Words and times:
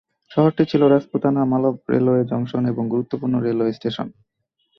শহরটি 0.31 0.63
ছিল 0.65 0.81
Rajputana Malwa 0.87 1.75
railway 1.89 2.23
junction 2.25 2.63
এবং 2.65 2.83
গুরুত্বপূর্ণ 2.89 3.35
রেলওয়ে 3.39 3.73
স্টেশন। 3.73 4.07